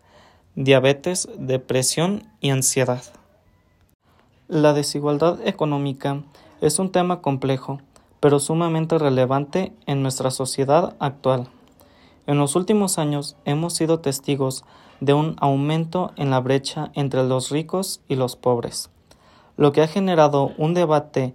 diabetes, 0.54 1.28
depresión 1.36 2.30
y 2.40 2.50
ansiedad. 2.50 3.02
La 4.46 4.74
desigualdad 4.74 5.44
económica 5.44 6.22
es 6.60 6.78
un 6.78 6.92
tema 6.92 7.20
complejo, 7.20 7.80
pero 8.20 8.38
sumamente 8.38 8.96
relevante 8.96 9.72
en 9.86 10.02
nuestra 10.02 10.30
sociedad 10.30 10.94
actual. 11.00 11.48
En 12.26 12.38
los 12.38 12.56
últimos 12.56 12.98
años 12.98 13.36
hemos 13.44 13.74
sido 13.74 14.00
testigos 14.00 14.64
de 15.00 15.14
un 15.14 15.36
aumento 15.40 16.12
en 16.16 16.30
la 16.30 16.40
brecha 16.40 16.90
entre 16.94 17.22
los 17.24 17.50
ricos 17.50 18.00
y 18.08 18.16
los 18.16 18.34
pobres, 18.34 18.90
lo 19.56 19.72
que 19.72 19.82
ha 19.82 19.86
generado 19.86 20.52
un 20.58 20.74
debate 20.74 21.34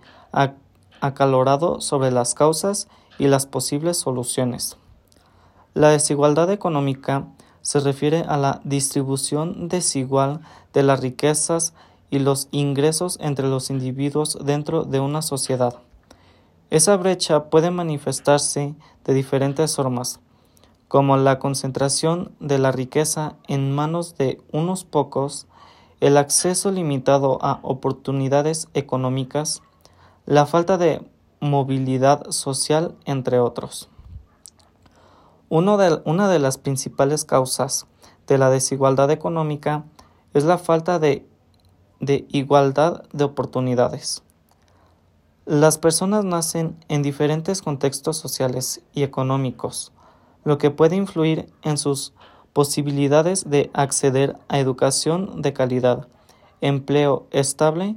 acalorado 0.99 1.79
sobre 1.79 2.11
las 2.11 2.33
causas 2.33 2.87
y 3.17 3.27
las 3.27 3.45
posibles 3.45 3.97
soluciones. 3.97 4.77
La 5.73 5.89
desigualdad 5.89 6.51
económica 6.51 7.27
se 7.61 7.79
refiere 7.79 8.25
a 8.27 8.35
la 8.37 8.59
distribución 8.65 9.69
desigual 9.69 10.41
de 10.73 10.83
las 10.83 10.99
riquezas 10.99 11.73
y 12.09 12.19
los 12.19 12.49
ingresos 12.51 13.17
entre 13.21 13.47
los 13.47 13.69
individuos 13.69 14.37
dentro 14.43 14.83
de 14.83 14.99
una 14.99 15.21
sociedad. 15.21 15.75
Esa 16.69 16.97
brecha 16.97 17.49
puede 17.49 17.71
manifestarse 17.71 18.75
de 19.05 19.13
diferentes 19.13 19.75
formas, 19.75 20.19
como 20.91 21.15
la 21.15 21.39
concentración 21.39 22.35
de 22.41 22.59
la 22.59 22.73
riqueza 22.73 23.37
en 23.47 23.71
manos 23.71 24.17
de 24.17 24.41
unos 24.51 24.83
pocos, 24.83 25.47
el 26.01 26.17
acceso 26.17 26.69
limitado 26.69 27.39
a 27.41 27.61
oportunidades 27.61 28.67
económicas, 28.73 29.61
la 30.25 30.45
falta 30.45 30.77
de 30.77 31.01
movilidad 31.39 32.29
social, 32.31 32.93
entre 33.05 33.39
otros. 33.39 33.87
de, 35.49 36.01
una 36.03 36.27
de 36.27 36.39
las 36.39 36.57
principales 36.57 37.23
causas 37.23 37.87
de 38.27 38.37
la 38.37 38.49
desigualdad 38.49 39.11
económica 39.11 39.85
es 40.33 40.43
la 40.43 40.57
falta 40.57 40.99
de, 40.99 41.25
de 42.01 42.25
igualdad 42.31 43.03
de 43.13 43.23
oportunidades. 43.23 44.23
Las 45.45 45.77
personas 45.77 46.25
nacen 46.25 46.75
en 46.89 47.01
diferentes 47.01 47.61
contextos 47.61 48.17
sociales 48.17 48.81
y 48.93 49.03
económicos, 49.03 49.93
lo 50.43 50.57
que 50.57 50.71
puede 50.71 50.95
influir 50.95 51.51
en 51.61 51.77
sus 51.77 52.13
posibilidades 52.53 53.49
de 53.49 53.69
acceder 53.73 54.37
a 54.49 54.59
educación 54.59 55.41
de 55.41 55.53
calidad, 55.53 56.07
empleo 56.59 57.27
estable 57.31 57.95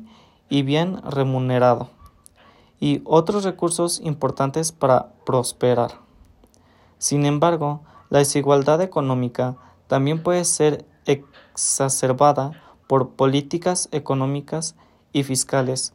y 0.48 0.62
bien 0.62 1.00
remunerado, 1.02 1.90
y 2.80 3.02
otros 3.04 3.44
recursos 3.44 4.00
importantes 4.00 4.72
para 4.72 5.12
prosperar. 5.24 6.00
Sin 6.98 7.26
embargo, 7.26 7.82
la 8.10 8.20
desigualdad 8.20 8.80
económica 8.80 9.56
también 9.88 10.22
puede 10.22 10.44
ser 10.44 10.86
exacerbada 11.06 12.52
por 12.86 13.10
políticas 13.10 13.88
económicas 13.92 14.76
y 15.12 15.24
fiscales 15.24 15.94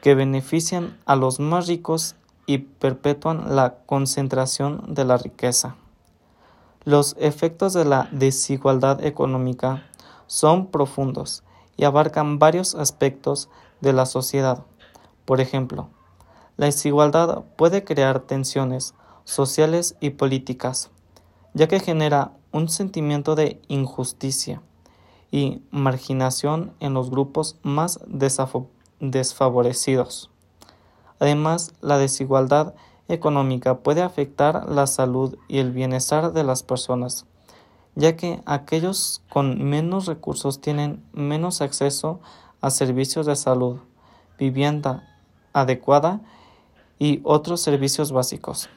que 0.00 0.14
benefician 0.14 0.98
a 1.04 1.16
los 1.16 1.40
más 1.40 1.66
ricos 1.66 2.16
y 2.50 2.58
perpetúan 2.58 3.54
la 3.54 3.76
concentración 3.86 4.92
de 4.92 5.04
la 5.04 5.16
riqueza. 5.16 5.76
Los 6.82 7.14
efectos 7.20 7.74
de 7.74 7.84
la 7.84 8.08
desigualdad 8.10 9.04
económica 9.04 9.84
son 10.26 10.66
profundos 10.66 11.44
y 11.76 11.84
abarcan 11.84 12.40
varios 12.40 12.74
aspectos 12.74 13.48
de 13.80 13.92
la 13.92 14.04
sociedad. 14.04 14.64
Por 15.26 15.40
ejemplo, 15.40 15.90
la 16.56 16.66
desigualdad 16.66 17.44
puede 17.54 17.84
crear 17.84 18.18
tensiones 18.18 18.94
sociales 19.22 19.94
y 20.00 20.10
políticas, 20.10 20.90
ya 21.54 21.68
que 21.68 21.78
genera 21.78 22.32
un 22.50 22.68
sentimiento 22.68 23.36
de 23.36 23.62
injusticia 23.68 24.60
y 25.30 25.62
marginación 25.70 26.72
en 26.80 26.94
los 26.94 27.10
grupos 27.10 27.60
más 27.62 28.00
desfavorecidos. 28.98 30.30
Además, 31.20 31.74
la 31.80 31.98
desigualdad 31.98 32.74
económica 33.08 33.78
puede 33.78 34.02
afectar 34.02 34.68
la 34.68 34.86
salud 34.86 35.36
y 35.48 35.58
el 35.58 35.70
bienestar 35.70 36.32
de 36.32 36.44
las 36.44 36.62
personas, 36.62 37.26
ya 37.94 38.16
que 38.16 38.42
aquellos 38.46 39.22
con 39.28 39.62
menos 39.62 40.06
recursos 40.06 40.60
tienen 40.60 41.04
menos 41.12 41.60
acceso 41.60 42.20
a 42.60 42.70
servicios 42.70 43.26
de 43.26 43.36
salud, 43.36 43.78
vivienda 44.38 45.06
adecuada 45.52 46.20
y 46.98 47.20
otros 47.22 47.60
servicios 47.60 48.12
básicos. 48.12 48.70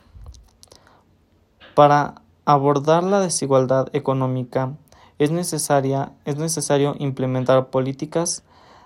Para 1.76 2.22
abordar 2.46 3.04
la 3.04 3.22
desigualdad 3.22 3.88
económica 3.94 4.74
es, 5.18 5.32
es 5.32 6.38
necesario 6.38 6.96
implementar 7.00 7.68
políticas 7.70 8.44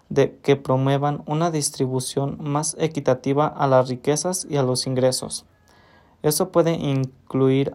de 0.10 0.38
que 0.38 0.56
promuevan 0.56 1.24
una 1.26 1.52
distribución 1.52 2.38
más 2.40 2.76
equitativa 2.80 3.48
a 3.48 3.68
las 3.68 3.90
riquezas 3.90 4.48
y 4.50 4.58
a 4.58 4.64
los 4.64 4.88
ingresos. 4.88 5.46
Eso 6.24 6.52
puede 6.52 6.74
incluir 6.74 7.74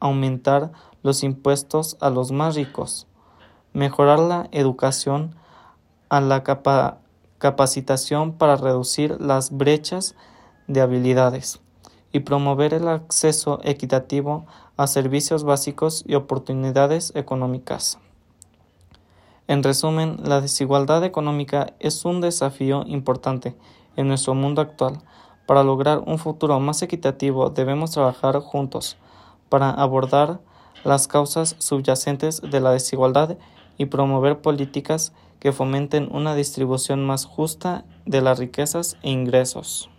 aumentar 0.00 0.72
los 1.02 1.22
impuestos 1.22 1.96
a 2.00 2.10
los 2.10 2.32
más 2.32 2.54
ricos, 2.54 3.06
mejorar 3.72 4.18
la 4.18 4.48
educación 4.52 5.34
a 6.08 6.20
la 6.20 6.42
capacitación 7.38 8.32
para 8.32 8.56
reducir 8.56 9.20
las 9.20 9.56
brechas 9.56 10.14
de 10.66 10.80
habilidades 10.80 11.60
y 12.12 12.20
promover 12.20 12.74
el 12.74 12.88
acceso 12.88 13.60
equitativo 13.64 14.46
a 14.76 14.86
servicios 14.86 15.44
básicos 15.44 16.04
y 16.06 16.14
oportunidades 16.14 17.12
económicas. 17.14 17.98
En 19.46 19.62
resumen, 19.62 20.16
la 20.24 20.40
desigualdad 20.40 21.04
económica 21.04 21.74
es 21.78 22.04
un 22.06 22.22
desafío 22.22 22.84
importante 22.86 23.54
en 23.94 24.08
nuestro 24.08 24.34
mundo 24.34 24.62
actual. 24.62 25.00
Para 25.46 25.62
lograr 25.62 26.02
un 26.06 26.18
futuro 26.18 26.58
más 26.60 26.80
equitativo 26.82 27.50
debemos 27.50 27.90
trabajar 27.90 28.38
juntos 28.40 28.96
para 29.50 29.70
abordar 29.70 30.40
las 30.82 31.08
causas 31.08 31.56
subyacentes 31.58 32.40
de 32.40 32.60
la 32.60 32.70
desigualdad 32.70 33.36
y 33.76 33.86
promover 33.86 34.40
políticas 34.40 35.12
que 35.40 35.52
fomenten 35.52 36.08
una 36.10 36.34
distribución 36.34 37.04
más 37.04 37.26
justa 37.26 37.84
de 38.06 38.22
las 38.22 38.38
riquezas 38.38 38.96
e 39.02 39.10
ingresos. 39.10 39.90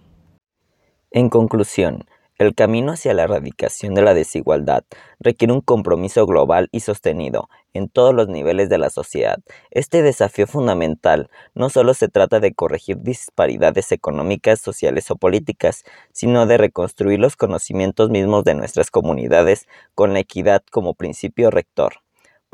En 1.12 1.30
conclusión, 1.30 2.06
El 2.38 2.54
camino 2.54 2.92
hacia 2.92 3.14
la 3.14 3.24
erradicación 3.24 3.94
de 3.94 4.02
la 4.02 4.14
desigualdad 4.14 4.84
requiere 5.22 5.54
un 5.54 5.62
compromiso 5.62 6.26
global 6.26 6.68
y 6.74 6.82
sostenido 6.82 7.48
en 7.74 7.88
todos 7.88 8.14
los 8.14 8.28
niveles 8.28 8.68
de 8.68 8.78
la 8.78 8.90
sociedad. 8.90 9.38
Este 9.72 10.02
desafío 10.02 10.46
fundamental 10.46 11.30
no 11.54 11.70
solo 11.70 11.94
se 11.94 12.10
trata 12.10 12.42
de 12.42 12.54
corregir 12.54 12.98
disparidades 13.02 13.94
económicas, 13.94 14.60
sociales 14.60 15.10
o 15.12 15.16
políticas, 15.16 15.86
sino 16.12 16.46
de 16.46 16.58
reconstruir 16.58 17.22
los 17.22 17.38
conocimientos 17.38 18.10
mismos 18.10 18.44
de 18.44 18.56
nuestras 18.56 18.92
comunidades 18.92 19.66
con 19.94 20.12
la 20.12 20.20
equidad 20.20 20.62
como 20.70 20.94
principio 20.94 21.52
rector. 21.52 22.05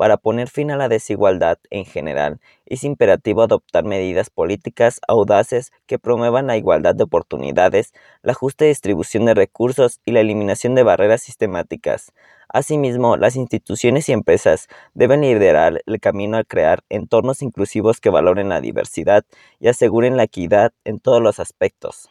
Para 0.02 0.16
poner 0.16 0.48
fin 0.48 0.72
a 0.72 0.76
la 0.76 0.88
desigualdad 0.88 1.58
en 1.70 1.84
general, 1.84 2.40
es 2.66 2.82
imperativo 2.82 3.42
adoptar 3.42 3.84
medidas 3.84 4.30
políticas 4.30 5.00
audaces 5.06 5.70
que 5.86 6.00
promuevan 6.00 6.48
la 6.48 6.56
igualdad 6.56 6.96
de 6.96 7.04
oportunidades, 7.04 7.94
la 8.20 8.34
justa 8.34 8.64
distribución 8.64 9.26
de 9.26 9.34
recursos 9.34 10.00
y 10.04 10.10
la 10.10 10.18
eliminación 10.18 10.74
de 10.74 10.82
barreras 10.82 11.22
sistemáticas. 11.22 12.10
Asimismo, 12.48 13.16
las 13.16 13.36
instituciones 13.36 14.08
y 14.08 14.12
empresas 14.12 14.66
deben 14.92 15.20
liderar 15.20 15.80
el 15.86 16.00
camino 16.00 16.36
a 16.36 16.42
crear 16.42 16.82
entornos 16.88 17.40
inclusivos 17.40 18.00
que 18.00 18.10
valoren 18.10 18.48
la 18.48 18.60
diversidad 18.60 19.24
y 19.60 19.68
aseguren 19.68 20.16
la 20.16 20.24
equidad 20.24 20.72
en 20.82 20.98
todos 20.98 21.22
los 21.22 21.38
aspectos. 21.38 22.10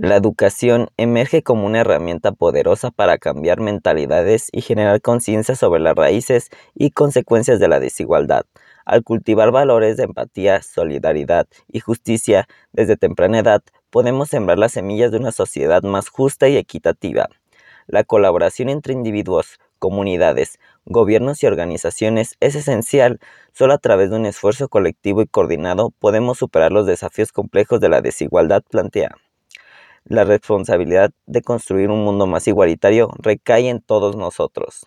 La 0.00 0.14
educación 0.14 0.90
emerge 0.96 1.42
como 1.42 1.66
una 1.66 1.80
herramienta 1.80 2.30
poderosa 2.30 2.92
para 2.92 3.18
cambiar 3.18 3.58
mentalidades 3.58 4.48
y 4.52 4.60
generar 4.60 5.00
conciencia 5.00 5.56
sobre 5.56 5.80
las 5.80 5.96
raíces 5.96 6.50
y 6.72 6.92
consecuencias 6.92 7.58
de 7.58 7.66
la 7.66 7.80
desigualdad. 7.80 8.44
Al 8.84 9.02
cultivar 9.02 9.50
valores 9.50 9.96
de 9.96 10.04
empatía, 10.04 10.62
solidaridad 10.62 11.48
y 11.66 11.80
justicia 11.80 12.46
desde 12.72 12.96
temprana 12.96 13.40
edad, 13.40 13.60
podemos 13.90 14.28
sembrar 14.28 14.56
las 14.60 14.70
semillas 14.70 15.10
de 15.10 15.18
una 15.18 15.32
sociedad 15.32 15.82
más 15.82 16.10
justa 16.10 16.46
y 16.48 16.56
equitativa. 16.56 17.28
La 17.88 18.04
colaboración 18.04 18.68
entre 18.68 18.92
individuos, 18.92 19.58
comunidades, 19.80 20.60
gobiernos 20.84 21.42
y 21.42 21.48
organizaciones 21.48 22.36
es 22.38 22.54
esencial. 22.54 23.18
Solo 23.52 23.74
a 23.74 23.78
través 23.78 24.10
de 24.10 24.16
un 24.16 24.26
esfuerzo 24.26 24.68
colectivo 24.68 25.22
y 25.22 25.26
coordinado 25.26 25.90
podemos 25.98 26.38
superar 26.38 26.70
los 26.70 26.86
desafíos 26.86 27.32
complejos 27.32 27.80
de 27.80 27.88
la 27.88 28.00
desigualdad 28.00 28.62
planteada. 28.62 29.16
La 30.08 30.24
responsabilidad 30.24 31.10
de 31.26 31.42
construir 31.42 31.90
un 31.90 32.02
mundo 32.02 32.26
más 32.26 32.48
igualitario 32.48 33.10
recae 33.18 33.68
en 33.68 33.82
todos 33.82 34.16
nosotros. 34.16 34.86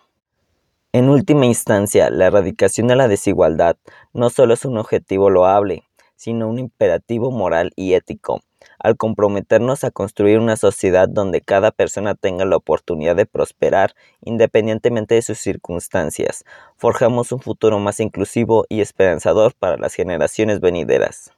En 0.93 1.09
última 1.09 1.45
instancia, 1.45 2.09
la 2.09 2.25
erradicación 2.25 2.87
de 2.87 2.95
la 2.95 3.07
desigualdad 3.07 3.77
no 4.13 4.31
solo 4.31 4.55
es 4.55 4.65
un 4.65 4.79
objetivo 4.79 5.29
loable, 5.29 5.83
sino 6.15 6.49
un 6.49 6.57
imperativo 6.57 7.29
moral 7.29 7.71
y 7.75 7.93
ético. 7.93 8.41
Al 8.79 8.97
comprometernos 8.97 9.83
a 9.83 9.91
construir 9.91 10.39
una 10.39 10.57
sociedad 10.57 11.07
donde 11.07 11.41
cada 11.41 11.69
persona 11.69 12.15
tenga 12.15 12.43
la 12.45 12.55
oportunidad 12.55 13.15
de 13.15 13.27
prosperar 13.27 13.93
independientemente 14.21 15.13
de 15.13 15.21
sus 15.21 15.37
circunstancias, 15.37 16.45
forjamos 16.77 17.31
un 17.31 17.41
futuro 17.41 17.77
más 17.77 17.99
inclusivo 17.99 18.65
y 18.69 18.81
esperanzador 18.81 19.53
para 19.53 19.77
las 19.77 19.93
generaciones 19.93 20.61
venideras. 20.61 21.31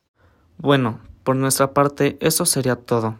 Bueno, 0.57 1.01
por 1.25 1.35
nuestra 1.35 1.73
parte, 1.73 2.17
eso 2.21 2.45
sería 2.45 2.77
todo. 2.77 3.17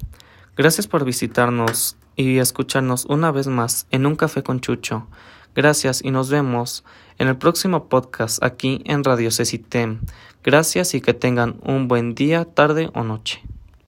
Gracias 0.56 0.86
por 0.86 1.04
visitarnos 1.04 1.98
y 2.16 2.38
escucharnos 2.38 3.06
una 3.06 3.32
vez 3.32 3.48
más 3.48 3.88
en 3.90 4.06
Un 4.06 4.16
Café 4.16 4.44
con 4.44 4.60
Chucho. 4.60 5.08
Gracias 5.56 6.04
y 6.04 6.12
nos 6.12 6.30
vemos 6.30 6.84
en 7.18 7.28
el 7.28 7.38
próximo 7.38 7.90
podcast 7.90 8.44
aquí 8.44 8.82
en 8.86 9.04
Radio 9.04 9.32
Cecitem. 9.32 10.02
Gracias 10.44 10.94
y 10.94 11.02
que 11.02 11.16
tengan 11.16 11.56
un 11.64 11.88
buen 11.88 12.14
día, 12.14 12.46
tarde 12.46 12.92
o 12.94 13.04
noche. 13.04 13.42